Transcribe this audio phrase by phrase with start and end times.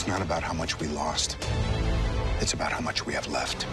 [0.00, 1.36] It's not about how much we lost.
[2.40, 3.66] It's about how much we have left.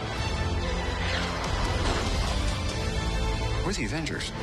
[3.66, 4.34] We're the Avengers.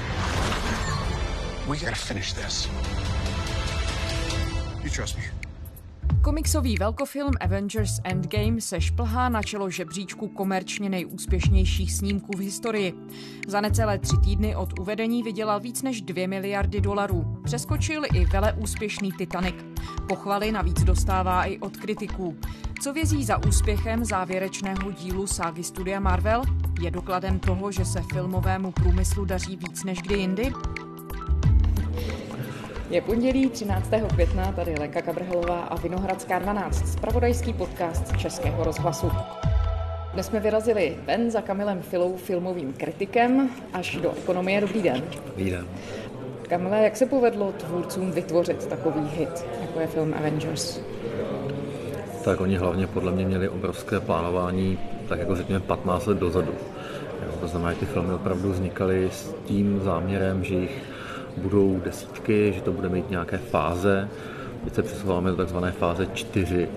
[1.68, 2.68] We gotta finish this.
[4.82, 5.24] You trust me?
[6.24, 12.94] Komiksový velkofilm Avengers Endgame se šplhá na čelo žebříčku komerčně nejúspěšnějších snímků v historii.
[13.48, 17.36] Za necelé tři týdny od uvedení vydělal víc než 2 miliardy dolarů.
[17.44, 19.54] Přeskočil i vele úspěšný Titanic.
[20.08, 22.36] Pochvaly navíc dostává i od kritiků.
[22.82, 26.42] Co vězí za úspěchem závěrečného dílu ságy studia Marvel?
[26.80, 30.52] Je dokladem toho, že se filmovému průmyslu daří víc než kdy jindy?
[32.94, 33.90] Je pondělí 13.
[34.14, 39.10] května, tady Lenka Kabrhelová a Vinohradská 12, spravodajský podcast Českého rozhlasu.
[40.12, 44.60] Dnes jsme vyrazili ven za Kamilem Filou, filmovým kritikem, až do ekonomie.
[44.60, 45.02] Dobrý den.
[45.26, 45.66] Dobrý den.
[46.48, 50.80] Kamile, jak se povedlo tvůrcům vytvořit takový hit, jako je film Avengers?
[52.24, 56.52] Tak oni hlavně podle mě měli obrovské plánování, tak jako řekněme 15 let dozadu.
[57.26, 60.82] Jo, to znamená, že ty filmy opravdu vznikaly s tím záměrem, že jich
[61.36, 64.08] budou desítky, že to bude mít nějaké fáze.
[64.64, 66.68] Teď se přesouváme do takzvané fáze 4.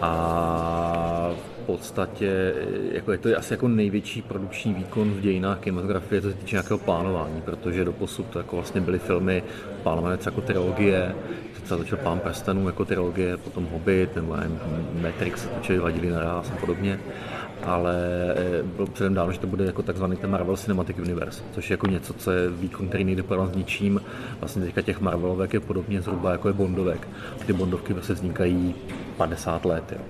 [0.00, 2.54] A v podstatě
[2.92, 6.78] jako je to asi jako největší produkční výkon v dějinách kinematografie, co se týče nějakého
[6.78, 9.42] plánování, protože do posud to jako vlastně byly filmy
[9.82, 11.14] plánované jako trilogie,
[11.70, 14.36] třeba začal Pán prstenů jako trilogie, potom Hobbit, nebo
[15.02, 16.98] Matrix, točili vadili naraz a podobně
[17.66, 17.94] ale
[18.36, 21.74] eh, bylo předem dáno, že to bude jako takzvaný ten Marvel Cinematic Universe, což je
[21.74, 24.00] jako něco, co je výkon, který nejde porovnat s ničím.
[24.40, 27.08] Vlastně teďka těch Marvelovek je podobně zhruba jako je Bondovek.
[27.46, 28.74] Ty Bondovky vlastně vznikají
[29.16, 29.84] 50 let.
[29.92, 30.04] Jo.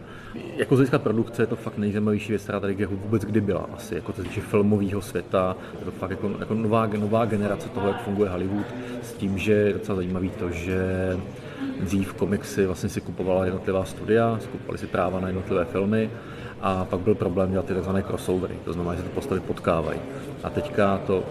[0.56, 3.66] Jako z produkce je to fakt nejzajímavější věc, která tady jako vůbec kdy byla.
[3.74, 7.88] Asi jako se týče filmového světa, je to fakt jako, jako nová, nová generace toho,
[7.88, 8.66] jak funguje Hollywood,
[9.02, 10.80] s tím, že je docela zajímavý to, že
[11.80, 16.10] dřív komiksy vlastně si kupovala jednotlivá studia, skupovali si práva na jednotlivé filmy
[16.62, 17.90] a pak byl problém dělat ty tzv.
[18.06, 20.00] crossovery, to znamená, že ty postavy potkávají.
[20.42, 21.24] A teďka to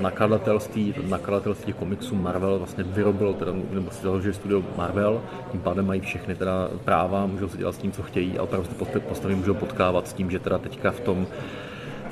[0.00, 5.22] nakladatelství, nakladatelství komiksů Marvel vlastně vyrobilo, teda, nebo si založili studio Marvel,
[5.52, 8.68] tím pádem mají všechny teda práva, můžou si dělat s tím, co chtějí a opravdu
[8.92, 11.26] ty postavy můžou potkávat s tím, že teda teďka v tom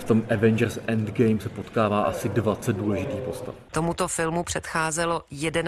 [0.09, 3.55] tom Avengers Endgame se potkává asi 20 důležitých postav.
[3.73, 5.23] Tomuto filmu předcházelo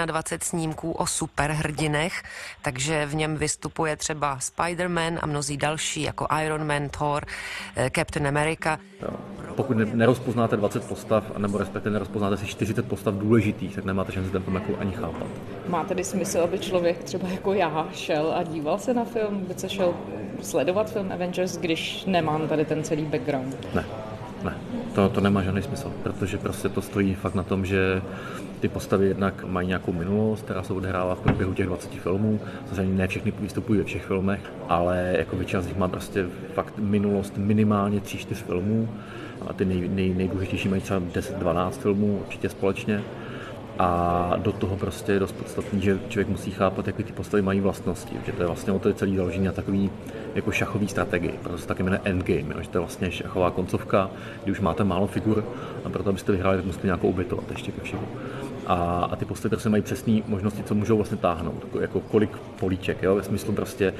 [0.06, 2.23] 21 snímků o superhrdinech,
[2.62, 7.25] takže v něm vystupuje třeba Spider-Man a mnozí další, jako Iron Man, Thor,
[7.77, 8.78] eh, Captain America.
[9.56, 14.43] Pokud nerozpoznáte 20 postav, nebo respektive nerozpoznáte si 40 postav důležitých, tak nemáte šanci ten
[14.43, 15.27] film jako ani chápat.
[15.69, 19.55] Má tedy smysl, aby člověk třeba jako já šel a díval se na film, by
[19.55, 19.95] se šel
[20.43, 23.75] sledovat film Avengers, když nemám tady ten celý background?
[23.75, 23.84] Ne.
[24.45, 24.55] Ne,
[24.95, 28.03] to, to nemá žádný smysl, protože prostě to stojí fakt na tom, že
[28.61, 32.41] ty postavy jednak mají nějakou minulost, která se odehrává v průběhu těch 20 filmů.
[32.69, 36.78] Samozřejmě ne všechny vystupují ve všech filmech, ale jako většina z nich má prostě fakt
[36.78, 38.89] minulost minimálně 3-4 filmů.
[39.49, 43.03] A ty nej, nej, nejdůležitější mají třeba 10-12 filmů určitě společně.
[43.83, 47.61] A do toho prostě je dost podstatný, že člověk musí chápat, jaké ty postavy mají
[47.61, 48.17] vlastnosti.
[48.27, 49.91] Že to je vlastně o to je celý založení na takový
[50.35, 54.11] jako šachový strategii, proto se taky jmenuje endgame, jo, že to je vlastně šachová koncovka,
[54.45, 55.45] kdy už máte málo figur
[55.85, 58.03] a proto abyste vyhráli, tak musíte nějakou obětovat ještě ke všemu
[58.66, 62.37] a, a ty postavy prostě mají přesné možnosti, co můžou vlastně táhnout, jako, jako kolik
[62.37, 63.94] políček, jo, ve smyslu prostě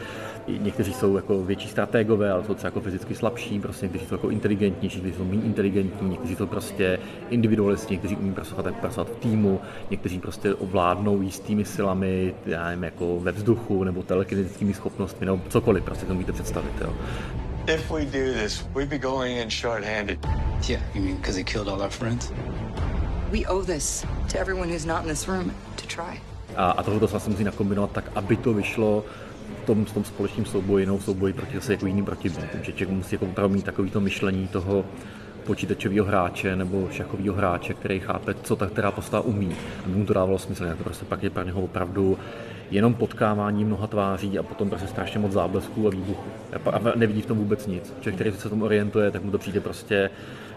[0.59, 4.31] někteří jsou jako větší strategové, ale jsou třeba jako fyzicky slabší, prostě někteří jsou jako
[4.31, 6.98] inteligentnější, někteří jsou méně inteligentní, někteří jsou prostě
[7.31, 9.60] individualisti, někteří umí pracovat, pracovat v týmu,
[9.91, 15.84] někteří prostě ovládnou jistými silami, já nevím, jako ve vzduchu nebo telekinetickými schopnostmi, nebo cokoliv,
[15.84, 16.94] prostě to můžete představit, jo.
[17.69, 20.19] If we do this, we'd be going in short-handed.
[20.69, 22.32] Yeah, you mean because he killed all our friends?
[23.31, 26.21] We owe this to everyone who's not in this room to try.
[26.57, 29.05] A, a tohle se vlastně musí nakombinovat tak, aby to vyšlo
[29.63, 32.65] v tom, v tom společném souboji, jinou souboji proti zase jako jiným protivníkům.
[32.65, 34.85] Že člověk musí jako opravdu mít takovýto myšlení toho
[35.45, 39.57] počítačového hráče nebo šachového hráče, který chápe, co ta která postava umí.
[39.85, 42.19] Aby mu to dávalo smysl, to prostě pak je pro něho opravdu
[42.71, 46.31] jenom potkávání mnoha tváří a potom prostě strašně moc záblesků a výbuchů.
[46.72, 47.93] A nevidí v tom vůbec nic.
[48.01, 50.10] Člověk, který se tomu orientuje, tak mu to přijde prostě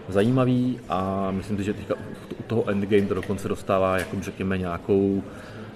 [0.08, 1.94] zajímavý a myslím si, že teďka
[2.40, 5.22] u toho endgame to dokonce dostává, jako řekněme, nějakou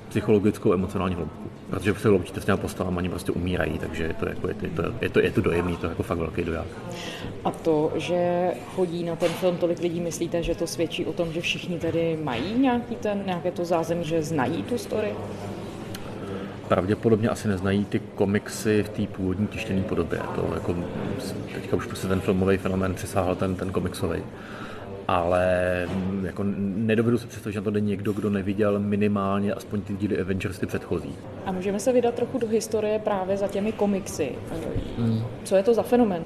[0.09, 1.49] psychologickou, emocionální hloubku.
[1.71, 4.67] Protože se loučíte s těma postavami, oni prostě umírají, takže je to, jako, je to,
[4.67, 6.67] je to, je to, je to dojemný, to je jako fakt velký doják.
[7.45, 11.33] A to, že chodí na ten film tolik lidí, myslíte, že to svědčí o tom,
[11.33, 15.13] že všichni tady mají nějaký ten, nějaké to zázemí, že znají tu story?
[16.69, 20.21] Pravděpodobně asi neznají ty komiksy v té původní tištěné podobě.
[20.35, 20.77] To jako,
[21.55, 24.23] teďka už prostě ten filmový fenomén přesáhl ten, ten komiksový.
[25.09, 25.47] ale
[25.87, 26.45] mm, jako
[26.77, 30.67] nedovedu si představit, že to jde někdo, kdo neviděl minimálně aspoň ty díly Avengers ty
[30.67, 31.15] předchozí.
[31.47, 34.33] A můžeme se vydat trochu do historie právě za těmi komiksy.
[34.99, 35.23] Hmm.
[35.45, 36.25] Co je to za fenomen?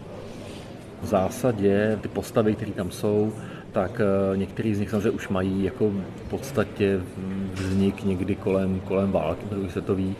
[1.03, 3.33] V zásadě ty postavy, které tam jsou,
[3.72, 7.00] tak eh, některý z nich samozřejmě už mají jako v podstatě
[7.54, 10.12] vznik někdy kolem, kolem války druhé světové.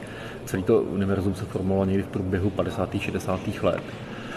[0.45, 2.97] Celý to univerzum se formovalo někdy v průběhu 50.
[3.01, 3.41] 60.
[3.63, 3.83] let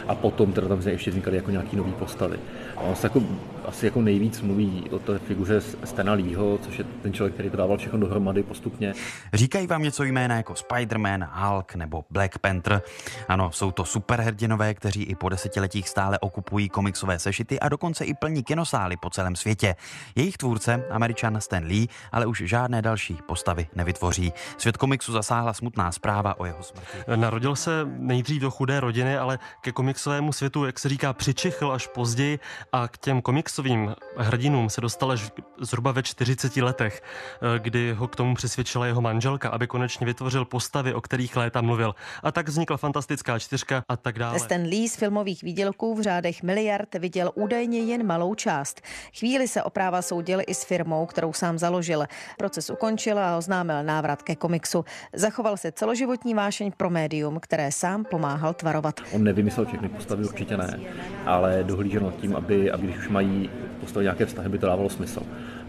[0.08, 2.40] a potom teda tam ještě vznikaly jako nějaký nové postavy.
[2.78, 3.22] A on se jako,
[3.68, 7.58] asi jako nejvíc mluví o té figuře Stena Leeho, což je ten člověk, který to
[7.58, 8.94] dával všechno dohromady postupně.
[9.34, 12.82] Říkají vám něco jména jako Spider-Man, Hulk nebo Black Panther?
[13.28, 18.14] Ano, jsou to superhrdinové, kteří i po desetiletích stále okupují komiksové sešity a dokonce i
[18.14, 19.76] plní kinosály po celém světě.
[20.16, 24.34] Jejich tvůrce, američan Stan Lee, ale už žádné další postavy nevytvoří.
[24.58, 26.98] Svět komiksu zasáhla smutná zpráva o jeho smrti.
[27.16, 31.72] Narodil se nejdřív do chudé rodiny, ale ke komiksu komiksovému světu, jak se říká, přičichl
[31.72, 32.40] až později
[32.72, 38.08] a k těm komiksovým hrdinům se dostal až zhruba ve 40 letech, eh, kdy ho
[38.08, 41.96] k tomu přesvědčila jeho manželka, aby konečně vytvořil postavy, o kterých léta mluvil.
[42.24, 44.40] A tak vznikla fantastická čtyřka a tak dále.
[44.40, 48.82] Stan Lee z filmových výdělků v řádech miliard viděl údajně jen malou část.
[49.20, 52.06] Chvíli se o práva soudil i s firmou, kterou sám založil.
[52.38, 54.86] Proces ukončil a oznámil návrat ke komiksu.
[55.14, 59.02] Zachoval se celoživotní vášeň pro médium, které sám pomáhal tvarovat.
[59.12, 60.80] On nevymyslel všechny postavy, určitě ne,
[61.26, 63.50] ale dohlížel nad tím, aby, aby když už mají
[63.80, 65.22] postavit nějaké vztahy, by to dávalo smysl.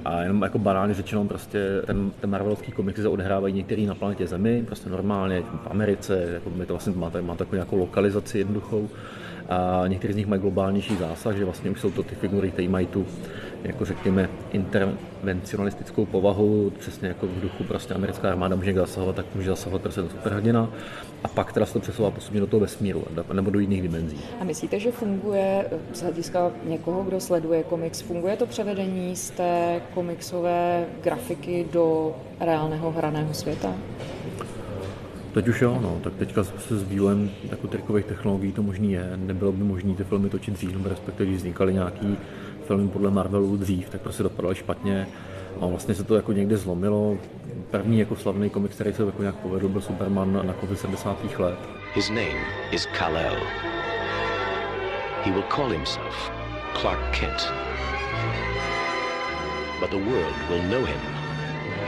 [0.05, 4.27] A jenom jako banálně řečeno, prostě ten, ten Marvelovský komiksy se odehrávají některý na planetě
[4.27, 8.89] Zemi, prostě normálně v Americe, jako my to vlastně máte, má takovou nějakou lokalizaci jednoduchou.
[9.49, 12.69] A některý z nich mají globálnější zásah, že vlastně už jsou to ty figury, které
[12.69, 13.07] mají tu
[13.67, 19.49] jako řekněme, intervencionalistickou povahu, přesně jako v duchu prostě americká armáda může zasahovat, tak může
[19.49, 20.71] zasahovat prostě do superhrdina
[21.25, 24.21] a pak teda se to přesouvá postupně do toho vesmíru nebo do jiných dimenzí.
[24.41, 29.81] A myslíte, že funguje z hlediska někoho, kdo sleduje komiks, funguje to převedení z té
[29.95, 33.75] komiksové grafiky do reálného hraného světa?
[35.35, 39.13] Teď už jo, no, tak teďka se s vývojem jako trikových technologií to možný je.
[39.17, 42.17] Nebylo by možné ty filmy točit dřív, nebo respektive když vznikaly nějaký
[42.67, 45.07] filmy podle Marvelu dřív, tak prostě dopadaly špatně.
[45.61, 47.19] A vlastně se to jako někde zlomilo.
[47.71, 51.39] První jako slavný komik, který se jako nějak povedl, byl Superman na konci 70.
[51.39, 51.59] let.
[51.95, 52.41] His name
[52.73, 53.37] is Kal-El.
[55.25, 56.31] He will call himself
[56.81, 57.53] Clark Kent.
[59.81, 61.01] But the world will know him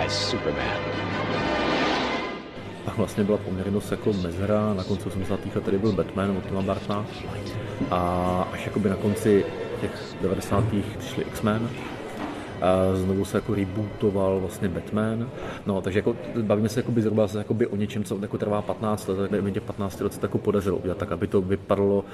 [0.06, 0.80] as Superman.
[2.84, 5.40] Pak vlastně byla poměrně dost jako mezera, na konci 80.
[5.54, 7.06] let tady byl Batman od Tima Bartna
[7.90, 9.44] a až jakoby na konci
[9.80, 10.64] těch 90.
[10.98, 11.68] přišli X-Men,
[12.60, 15.28] a znovu se jako rebootoval vlastně Batman.
[15.66, 19.30] No, takže jako bavíme se jakoby zhruba jakoby o něčem, co jako trvá 15 let,
[19.30, 22.04] tak mi těch 15 let se jako podařilo udělat tak, aby to vypadalo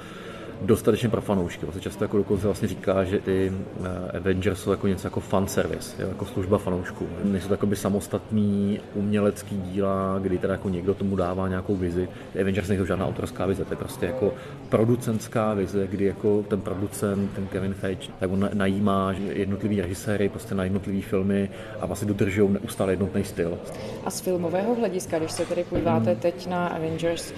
[0.61, 1.65] dostatečně pro fanoušky.
[1.65, 3.53] Vlastně často jako dokonce vlastně říká, že ty
[3.83, 7.07] eh, Avengers jsou jako něco jako fanservice, jako služba fanoušků.
[7.23, 12.07] Nejsou to samostatný umělecký díla, kdy teda jako někdo tomu dává nějakou vizi.
[12.33, 14.33] Ty Avengers nejsou žádná autorská vize, to je prostě jako
[14.69, 20.55] producentská vize, kdy jako ten producent, ten Kevin Feige, tak on najímá jednotlivý režiséry prostě
[20.55, 21.49] na jednotlivý filmy
[21.79, 23.57] a vlastně dodržují neustále jednotný styl.
[24.05, 26.19] A z filmového hlediska, když se tedy podíváte hmm.
[26.19, 27.33] teď na Avengers,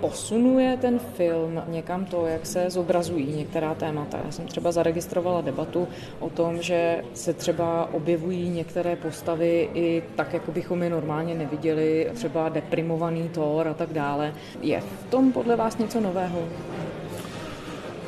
[0.00, 4.18] posunuje ten film někam to, jak se zobrazují některá témata.
[4.24, 5.88] Já jsem třeba zaregistrovala debatu
[6.20, 12.10] o tom, že se třeba objevují některé postavy i tak, jako bychom je normálně neviděli,
[12.14, 14.34] třeba deprimovaný Thor a tak dále.
[14.60, 16.38] Je v tom podle vás něco nového?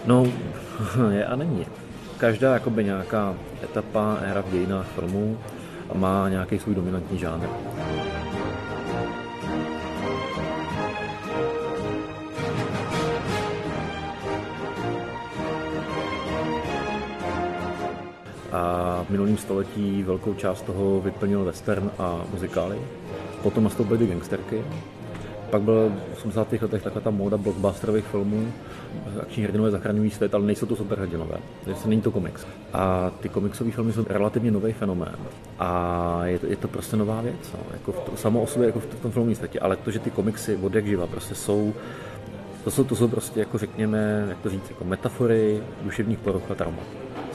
[0.07, 0.27] No,
[1.11, 1.67] je a není.
[2.19, 5.39] Každá jakoby nějaká etapa, éra v dějinách filmů
[5.95, 7.49] má nějaký svůj dominantní žánr.
[18.53, 22.79] A v minulém století velkou část toho vyplnil western a muzikály.
[23.43, 24.65] Potom nastoupily gangsterky.
[25.51, 26.53] Pak byl v 80.
[26.53, 28.53] letech taková ta móda blockbusterových filmů,
[29.23, 31.39] akční hrdinové zachraňují svět, ale nejsou to superhrdinové.
[31.65, 32.47] To není to komiks.
[32.73, 35.17] A ty komiksové filmy jsou relativně nový fenomén.
[35.59, 37.53] A je to, je to prostě nová věc.
[37.55, 37.61] No.
[37.73, 39.61] Jako v to, samo o sobě, jako v, v tom filmovém světě.
[39.61, 41.75] Ale to, že ty komiksy od jak živa prostě jsou
[42.65, 46.55] to jsou, to jsou prostě, jako řekněme, jak to říct, jako metafory duševních poruch a
[46.55, 46.87] traumat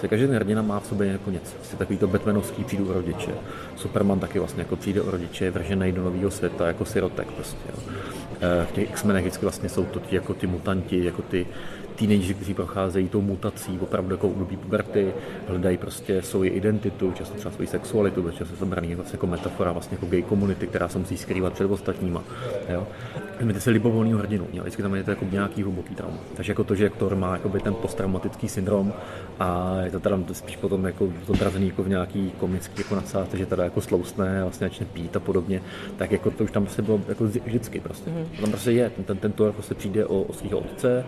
[0.06, 1.56] se každý hrdina má v sobě jako něco.
[1.56, 3.32] Prostě takový to Batmanovský přijde o rodiče.
[3.76, 7.58] Superman taky vlastně jako přijde o rodiče, vržený do nového světa, jako sirotek prostě.
[7.70, 7.94] Jo.
[8.42, 11.48] Eh, v těch X-menech vždycky vlastně jsou to ti, jako ty mutanti, jako ty,
[11.96, 15.14] teenageři, kteří procházejí tou mutací, opravdu jako období puberty,
[15.48, 19.96] hledají prostě svoji identitu, často třeba svoji sexualitu, často to braný vlastně jako metafora vlastně
[19.96, 22.24] jako gay komunity, která se musí skrývat před ostatníma.
[22.70, 22.88] Jo?
[23.38, 24.62] Vezměte si libovolný hrdinu, jo?
[24.62, 26.18] vždycky tam je to jako nějaký hluboký trauma.
[26.36, 28.94] Takže jako to, že aktor má jakoby ten posttraumatický syndrom
[29.40, 33.46] a je to teda spíš potom jako zobrazený jako v nějaký komický jako nadsázce, že
[33.46, 35.62] teda jako slousne a vlastně začne pít a podobně,
[35.98, 38.10] tak jako to už tam prostě bylo jako vždycky prostě.
[38.10, 38.42] Mm-hmm.
[38.42, 41.06] Tam prostě je, ten, ten, ten to prostě přijde o, o svého otce,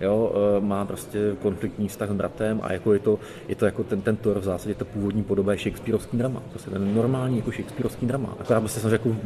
[0.00, 3.18] jo, e, má prostě konfliktní vztah s bratem a jako je to,
[3.48, 6.70] je to jako ten, ten Thor v zásadě ta původní podoba je Shakespeareovský drama, prostě
[6.70, 9.16] ten normální jako Shakespeareovský drama, akorát prostě jsem jako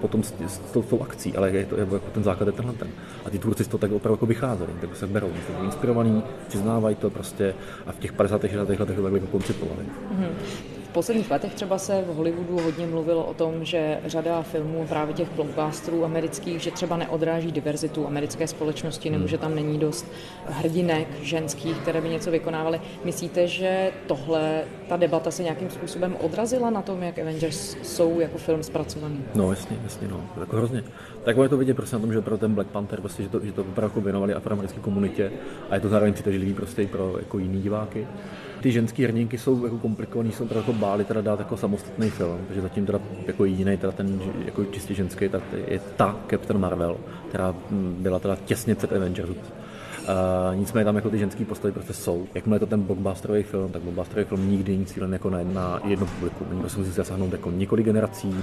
[0.00, 2.88] potom s, s, tou, tou akcí, ale je to jako ten základ je tenhle ten.
[3.24, 6.96] A ty tvůrci z toho tak opravdu jako vycházeli, tak se berou, jsou inspirovaní, přiznávají
[6.96, 7.54] to prostě
[7.86, 8.40] a v těch 50.
[8.42, 8.58] 60.
[8.58, 9.82] letech to takhle jako koncipovali.
[9.82, 15.14] Mm-hmm posledních letech třeba se v Hollywoodu hodně mluvilo o tom, že řada filmů právě
[15.14, 19.28] těch blockbusterů amerických, že třeba neodráží diverzitu americké společnosti, nebo hmm.
[19.28, 20.06] že tam není dost
[20.46, 22.80] hrdinek ženských, které by něco vykonávaly.
[23.04, 28.38] Myslíte, že tohle, ta debata se nějakým způsobem odrazila na tom, jak Avengers jsou jako
[28.38, 29.24] film zpracovaný?
[29.34, 30.84] No jasně, jasně, no, jako hrozně.
[31.24, 33.40] Tak je to vidět prostě na tom, že pro ten Black Panther, prostě, že to,
[33.44, 35.32] že to opravdu jako věnovali afroamerické komunitě
[35.70, 38.06] a je to zároveň přitažlivý prostě i pro jako jiný diváky.
[38.60, 42.62] Ty ženské hrdinky jsou jako komplikovaný, jsou jako báli teda dát jako samostatný film, takže
[42.62, 46.96] zatím teda jako jediný, teda ten jako čistě ženský, tak je ta Captain Marvel,
[47.28, 49.30] která hm, byla teda těsně před Avengers.
[49.30, 52.26] Uh, nicméně tam jako ty ženské postavy prostě jsou.
[52.34, 55.80] Jakmile je to ten blockbusterový film, tak blockbusterový film nikdy není cílen jako na, na
[55.84, 56.46] jedno publikum.
[56.50, 58.34] Oni prostě musí zasáhnout jako několik generací,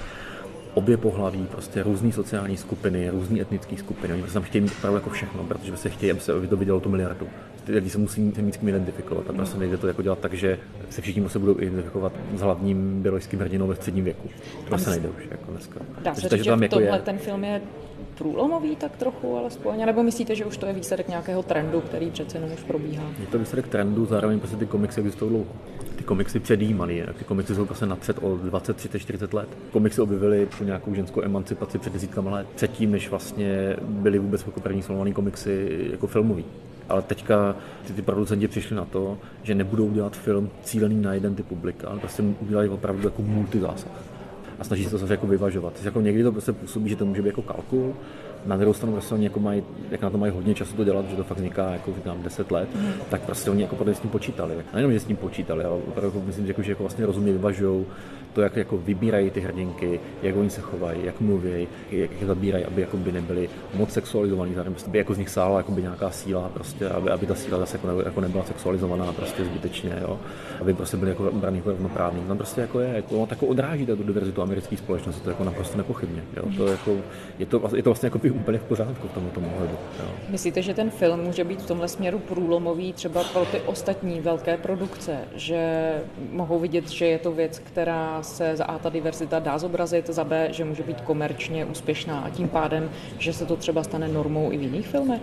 [0.74, 4.12] obě pohlaví, prostě různé sociální skupiny, různé etnické skupiny.
[4.12, 6.80] Oni prostě tam chtějí mít opravdu jako všechno, protože se chtějí, aby se to vidělo
[6.80, 7.26] tu miliardu.
[7.68, 10.34] Ty lidi se musí mít s kým identifikovat a prostě nejde to jako dělat tak,
[10.34, 10.58] že
[10.90, 14.28] se všichni se budou identifikovat s hlavním biologickým hrdinou ve středním věku.
[14.70, 15.80] To se nejde už jako dneska.
[16.02, 17.02] Dá se říct, že tam jako tohle je...
[17.02, 17.60] ten film je
[18.18, 22.36] průlomový tak trochu alespoň, nebo myslíte, že už to je výsledek nějakého trendu, který přece
[22.36, 23.04] jenom už probíhá?
[23.20, 25.46] Je to výsledek trendu, zároveň prostě ty komiksy existují dlouho
[25.96, 27.02] ty komiksy předjímaný.
[27.18, 29.48] Ty komiksy jsou prostě napřed o 20, 30, 40 let.
[29.70, 34.60] Komiksy objevily pro nějakou ženskou emancipaci před desítkama let, předtím, než vlastně byly vůbec jako
[34.60, 36.44] první filmované komiksy jako filmový.
[36.88, 41.34] Ale teďka ty, ty producenti přišli na to, že nebudou dělat film cílený na jeden
[41.34, 43.92] typ publika, ale prostě udělají opravdu jako multizásah
[44.58, 45.72] a snaží se to zase jako vyvažovat.
[45.84, 47.94] Jako někdy to prostě působí, že to může být jako kalkul,
[48.46, 51.04] na druhou stranu prostě oni jako mají, jak na to mají hodně času to dělat,
[51.10, 52.92] že to fakt vzniká jako říkám 10 let, mm.
[53.10, 54.54] tak prostě oni jako podle s tím počítali.
[54.72, 57.06] A nejenom, že s tím počítali, ale opravdu jako myslím, že jako, že jako vlastně
[57.06, 57.86] rozumně vyvažují
[58.32, 62.64] to, jak jako vybírají ty hrdinky, jak oni se chovají, jak mluví, jak je zabírají,
[62.64, 65.82] aby jako by nebyli moc sexualizovaní, zároveň prostě by jako z nich sála jako by
[65.82, 69.98] nějaká síla, prostě, aby, aby ta síla zase jako, ne, jako nebyla sexualizovaná prostě zbytečně,
[70.02, 70.18] jo?
[70.60, 72.22] aby prostě byli jako braní jako rovnoprávní.
[72.22, 75.76] Tam prostě jako je, jako, tak odráží tu diverzitu americké společnosti, to je jako naprosto
[75.76, 76.22] nepochybně.
[76.36, 76.42] Jo?
[76.56, 76.96] To jako,
[77.38, 79.78] je, to, je to vlastně jako úplně v pořádku v tomto ohledu.
[80.28, 84.56] Myslíte, že ten film může být v tomhle směru průlomový třeba pro ty ostatní velké
[84.56, 85.92] produkce, že
[86.30, 90.24] mohou vidět, že je to věc, která se za A ta diverzita dá zobrazit, za
[90.24, 94.52] B, že může být komerčně úspěšná a tím pádem, že se to třeba stane normou
[94.52, 95.20] i v jiných filmech?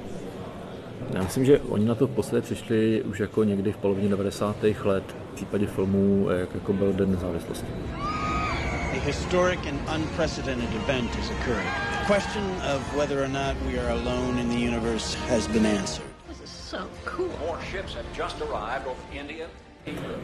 [1.14, 4.64] Já myslím, že oni na to posledy přišli už jako někdy v polovině 90.
[4.84, 7.68] let v případě filmů, jak jako byl Den nezávislosti.
[8.92, 11.95] A historic and unprecedented event is occurring.
[12.06, 16.06] The question of whether or not we are alone in the universe has been answered.
[16.28, 17.32] This is so cool.
[17.40, 19.48] More ships have just arrived over India,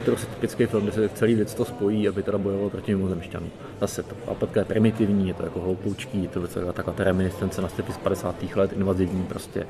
[0.06, 3.52] to je typický film, kde se celý lidstvo spojí, aby teda bojovalo proti mimozemšťanům.
[3.80, 7.70] Zase to a je primitivní, je to jako hloupoučký, je to taková ta reminiscence na
[7.70, 8.44] z 50.
[8.56, 9.68] let, invazivní prostě.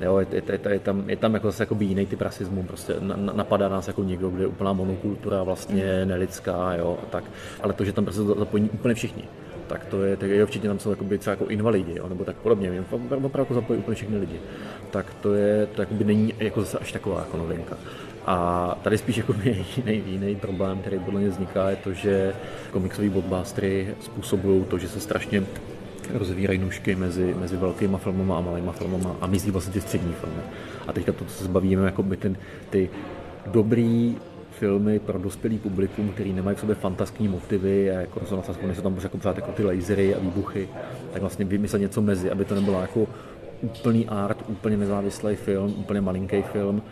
[0.00, 2.94] Jo, je, je, je, je, tam, je tam jako zase jako jiný typ rasismu, prostě
[3.00, 7.24] na, napadá nás jako někdo, kde je úplná monokultura, vlastně nelidská, jo, tak.
[7.60, 9.24] Ale to, že tam prostě zapojí úplně všichni
[9.68, 12.36] tak to je, tak je určitě tam jsou jakoby třeba jako invalidi, jo, nebo tak
[12.36, 14.40] podobně, opravdu jako zapojí úplně všechny lidi.
[14.90, 17.76] Tak to je, to jakoby není jako zase až taková jako novinka.
[18.26, 19.34] A tady spíš jako
[20.06, 22.34] jiný, problém, který podle mě vzniká, je to, že
[22.72, 25.42] komiksové blockbustery způsobují to, že se strašně
[26.14, 30.42] rozvírají nůžky mezi, mezi velkýma filmama a malýma filmama a mizí vlastně ty střední filmy.
[30.86, 32.36] A teďka to, co se zbavíme, jako by ten,
[32.70, 32.90] ty
[33.46, 34.16] dobrý
[34.58, 38.96] filmy pro dospělý publikum, který nemají v sobě fantaskní motivy a jako rezonace, jsou tam
[39.02, 40.68] jako pořád jako ty lasery a výbuchy,
[41.12, 43.06] tak vlastně vymyslet něco mezi, aby to nebylo jako
[43.62, 46.82] úplný art, úplně nezávislý film, úplně malinký film,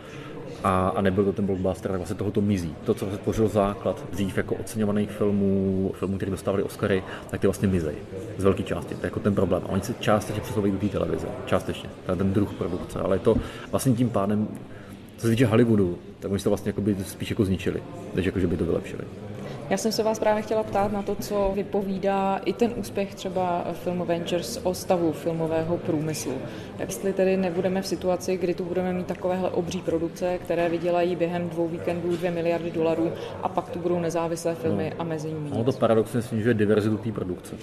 [0.63, 2.75] a, a nebyl to ten blockbuster, tak vlastně tohoto mizí.
[2.85, 7.47] To, co se tvořil základ dřív jako oceňovaných filmů, filmů, které dostávali Oscary, tak ty
[7.47, 7.95] vlastně mizej
[8.37, 8.95] z velké části.
[8.95, 9.61] To je jako ten problém.
[9.65, 11.89] A oni se částečně přesouvají do té televize, částečně.
[12.05, 13.35] To je ten druh produkce, ale je to
[13.71, 14.47] vlastně tím pádem,
[15.17, 17.83] co se týče Hollywoodu, tak oni se to vlastně jako by spíš jako zničili,
[18.15, 19.03] než jako, že by to vylepšili.
[19.69, 23.65] Já jsem se vás právě chtěla ptát na to, co vypovídá i ten úspěch třeba
[23.73, 26.33] film Avengers o stavu filmového průmyslu.
[26.79, 31.49] Jestli tedy nebudeme v situaci, kdy tu budeme mít takovéhle obří produkce, které vydělají během
[31.49, 33.11] dvou víkendů 2 miliardy dolarů
[33.43, 35.01] a pak tu budou nezávislé filmy no.
[35.01, 35.49] a mezi nimi.
[35.49, 37.55] No to paradoxně snižuje diverzitu té produkce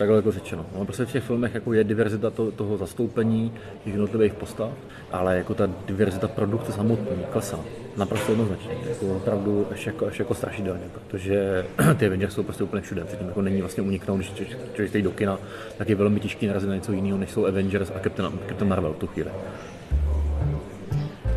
[0.00, 0.66] takhle jako řečeno.
[0.74, 3.52] No, prostě v těch filmech jako je diverzita to, toho zastoupení
[3.84, 4.70] těch jednotlivých postav,
[5.12, 7.58] ale jako ta diverzita produkce samotný klesá.
[7.96, 8.70] Naprosto jednoznačně.
[8.88, 11.66] Jako opravdu až jako, až jako strašidelně, protože
[11.98, 13.04] ty Avengers jsou prostě úplně všude.
[13.04, 14.32] Předtím jako není vlastně uniknout, když
[14.74, 15.38] člověk jde do kina,
[15.78, 18.94] tak je velmi těžký narazit na něco jiného, než jsou Avengers a Captain, Captain Marvel
[18.94, 19.30] tu chvíli.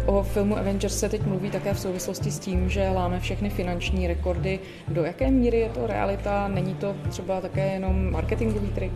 [0.05, 4.07] O filmu Avengers se teď mluví také v souvislosti s tím, že láme všechny finanční
[4.07, 4.59] rekordy.
[4.87, 6.47] Do jaké míry je to realita?
[6.47, 8.91] Není to třeba také jenom marketingový trik?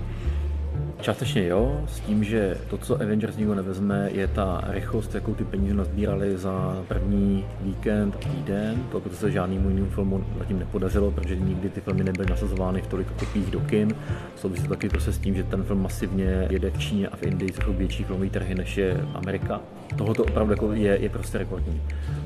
[1.02, 5.44] Částečně jo, s tím, že to, co Avengers nikdo nevezme, je ta rychlost, jakou ty
[5.44, 8.84] peníze nazbírali za první víkend a týden.
[8.92, 13.08] To se žádnému jinému filmu zatím nepodařilo, protože nikdy ty filmy nebyly nasazovány v tolik
[13.12, 13.96] kopiích do kin.
[14.36, 17.24] Souvisí to taky prostě s tím, že ten film masivně jede v Číně a v
[17.24, 19.62] Indii, což jsou větší filmové trhy než je Amerika.
[19.98, 21.82] Tohle to opravdu jako je, je prostě rekordní.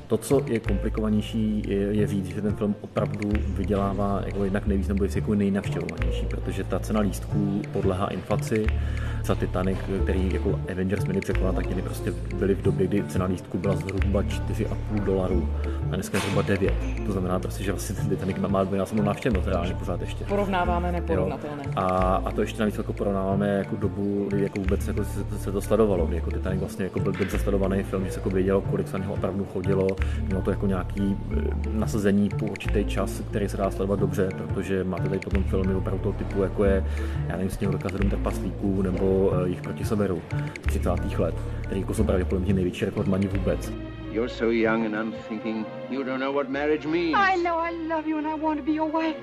[0.08, 4.88] To, co je komplikovanější, je, je říct, že ten film opravdu vydělává jako jednak nejvíc
[4.88, 9.11] nebo je jako nejnavštěvovanější, protože ta cena lístků podlehá inflaci aí.
[9.25, 13.25] Za Titanic, který jako Avengers měli překonat, tak měli prostě byli v době, kdy cena
[13.25, 15.50] lístku byla zhruba 4,5 dolarů
[15.92, 16.74] a dneska je zhruba 9.
[17.06, 20.25] To znamená prostě, že vlastně ten Titanic má dvojnásobnou návštěvnost reálně pořád ještě.
[20.25, 21.63] Porovnáváme neporovnatelné.
[21.75, 21.86] A,
[22.25, 25.62] a, to ještě navíc jako porovnáváme jako dobu, kdy jako vůbec jako se, se, to
[25.62, 28.88] sledovalo, kdy jako Titanic vlastně jako byl dobře sledovaný film, že se jako vědělo, kolik
[28.88, 29.88] se na něho opravdu chodilo,
[30.25, 31.42] mělo to jako nějaký eh,
[31.74, 36.04] nasazení po určitý čas, který se dá sledovat dobře, protože máte tady potom filmy opravdu
[36.04, 36.86] toho typu, jako je,
[37.28, 40.22] já nevím, Sněhurka 7 trpaslíků nebo uh, jich proti severu
[40.62, 40.89] z 30.
[41.18, 43.72] let, který jako jsou pravděpodobně největší rekordmani vůbec.
[44.12, 45.68] You're so young and unthinking.
[45.89, 47.15] You don't know what marriage means.
[47.15, 49.20] I know I love you and I want to be your wife.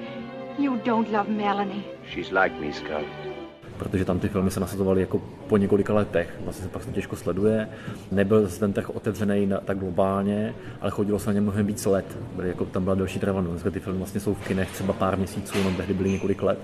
[0.59, 1.83] You don't love Melanie.
[2.15, 3.39] She's like me, Scarlett
[3.79, 6.35] protože tam ty filmy se nasazovaly jako po několika letech.
[6.41, 7.69] Vlastně se pak se těžko sleduje.
[8.13, 12.19] Nebyl ten trh otevřený na, tak globálně, ale chodilo se na ně mnohem víc let.
[12.37, 13.51] Byly, jako, tam byla další trvanost.
[13.51, 16.59] Dneska ty filmy vlastně jsou v kinech třeba pár měsíců, no tehdy byly několik let.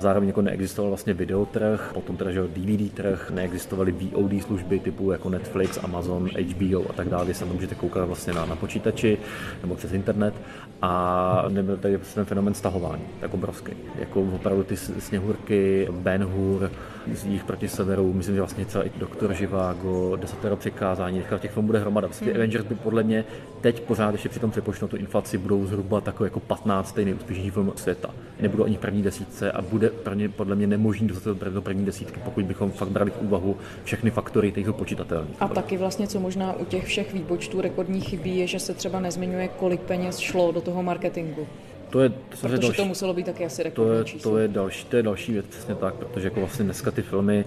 [0.00, 5.30] Zároveň jako neexistoval vlastně videotrh, potom teda že DVD trh, neexistovaly VOD služby typu jako
[5.30, 9.18] Netflix, Amazon, HBO a tak dále, kde se můžete koukat vlastně na, na počítači
[9.62, 10.34] nebo přes internet
[10.82, 13.72] a nebyl tady ten fenomen stahování, tak obrovský.
[13.98, 16.70] Jako opravdu ty sněhurky, Ben Hur,
[17.14, 21.78] z jich proti severu, myslím, že vlastně i Doktor Živágo, Desatero přikázání, těch filmů bude
[21.78, 22.06] hromada.
[22.06, 22.40] Vlastně ty hmm.
[22.40, 23.24] Avengers by podle mě
[23.60, 26.96] teď pořád ještě při tom přepočtu tu inflaci budou zhruba takový jako 15.
[26.96, 28.10] nejúspěšnější film světa.
[28.40, 29.89] Nebudou ani první desítce a bude
[30.36, 34.50] podle mě nemožný dostat do první desítky, pokud bychom fakt brali v úvahu všechny faktory,
[34.50, 35.30] které jsou počítatelné.
[35.40, 39.00] A taky vlastně, co možná u těch všech výpočtů rekordních chybí, je, že se třeba
[39.00, 41.46] nezmiňuje, kolik peněz šlo do toho marketingu.
[41.90, 44.84] To je, to protože další, to muselo být taky asi to je, to je, další,
[44.84, 47.44] to je další věc, přesně tak, protože jako vlastně dneska ty filmy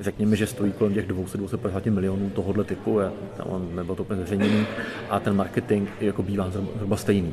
[0.00, 4.66] řekněme, že stojí kolem těch 200-250 milionů tohohle typu, je, tam nebylo to úplně
[5.10, 7.32] a ten marketing jako bývá zhruba stejný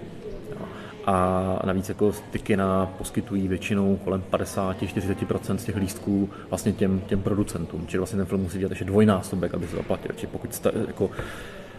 [1.06, 7.22] a navíc jako ty kina poskytují většinou kolem 50-40% z těch lístků vlastně těm, těm
[7.22, 10.12] producentům, čili vlastně ten film musí dělat ještě dvojnásobek, aby se zaplatil.
[10.16, 11.10] Čili pokud sta, jako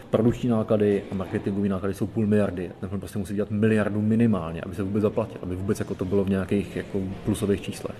[0.09, 4.61] produkční náklady a marketingové náklady jsou půl miliardy, ten film prostě musí dělat miliardu minimálně,
[4.61, 7.95] aby se vůbec zaplatil, aby vůbec jako to bylo v nějakých jako plusových číslech.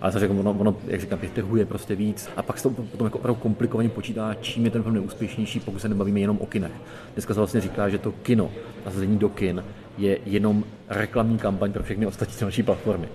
[0.00, 1.30] Ale řekl, ono, ono, jak říkám, těch
[1.64, 2.28] prostě víc.
[2.36, 5.78] A pak se to potom jako opravdu komplikovaně počítá, čím je ten film neúspěšnější, pokud
[5.78, 6.72] se nebavíme jenom o kinech.
[7.14, 8.50] Dneska se vlastně říká, že to kino,
[8.86, 9.64] a do kin,
[9.98, 13.08] je jenom reklamní kampaň pro všechny ostatní další platformy.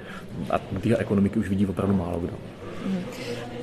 [0.49, 2.33] A ty ekonomiky už vidí opravdu málo kdo.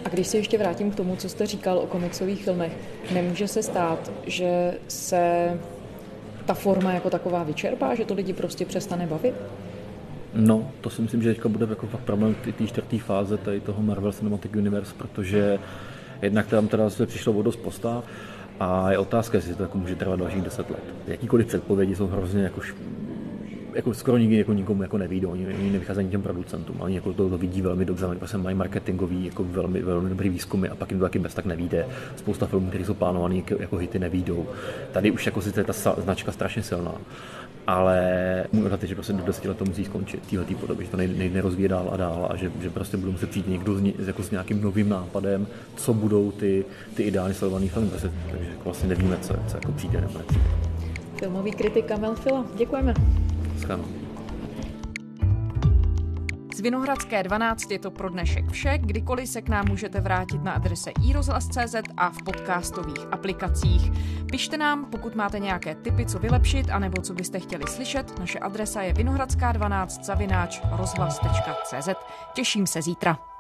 [0.05, 2.73] A když se ještě vrátím k tomu, co jste říkal o komiksových filmech,
[3.15, 5.53] nemůže se stát, že se
[6.47, 9.35] ta forma jako taková vyčerpá, že to lidi prostě přestane bavit?
[10.37, 13.83] No, to si myslím, že teďka bude jako fakt problém té čtvrté fáze tady toho
[13.83, 15.59] Marvel Cinematic Universe, protože
[16.23, 18.05] jednak tam teda se přišlo o dost postav,
[18.61, 20.83] a je otázka, jestli to jako může trvat dalších 10 let.
[21.07, 22.61] Jakýkoliv předpovědi jsou hrozně jako
[23.77, 27.29] jako skoro nikdy jako nikomu jako nevídou, oni, oni nevycházejí těm producentům, oni jako to,
[27.29, 30.91] to vidí velmi dobře, oni prostě mají marketingový jako velmi, velmi dobrý výzkumy a pak
[30.91, 31.87] jim to taky bez tak nevíde.
[32.17, 34.47] Spousta filmů, které jsou plánované jako, jako hity, nevídou.
[34.93, 36.95] Tady už jako sice ta značka strašně silná,
[37.67, 38.01] ale
[38.53, 40.91] můj odhad je, že prostě do deseti let to musí skončit v této podobě, že
[40.91, 43.83] to nejde nerozvíje dál a dál a že, že prostě budou muset přijít někdo s,
[44.07, 48.65] jako s nějakým novým nápadem, co budou ty, ty ideálně sledované filmy, prostě, takže jako
[48.65, 50.45] vlastně nevíme, co, co jako přijde nebo nepřijde.
[51.17, 52.95] Filmový kritik Kamel Fila, děkujeme.
[53.59, 54.06] Schano.
[56.57, 58.79] Z Vinohradské 12 je to pro dnešek vše.
[58.79, 63.91] Kdykoliv se k nám můžete vrátit na adrese iRozhlas.cz a v podcastových aplikacích.
[64.31, 68.19] Pište nám, pokud máte nějaké tipy, co vylepšit, anebo co byste chtěli slyšet.
[68.19, 71.89] Naše adresa je vinohradská12 zavináč rozhlas.cz.
[72.35, 73.36] Těším se zítra.